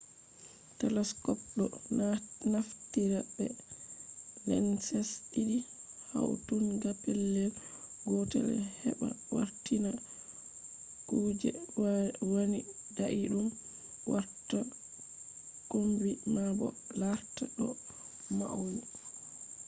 telescopes 0.79 1.45
ɗo 1.57 1.65
naftira 2.51 3.19
be 3.35 3.45
lenses 4.47 5.09
ɗiɗi 5.31 5.59
hautinga 6.11 6.91
pellel 7.03 7.51
gotel 8.11 8.49
heɓa 8.83 9.07
wartina 9.35 9.91
kuje 11.07 11.49
wani 12.33 12.59
daiɗum 12.97 13.47
warta 14.11 14.59
kombi 15.69 16.11
ma 16.33 16.43
bo 16.59 16.67
larta 17.01 17.43
ɗo 17.57 17.67
mauni 18.37 18.83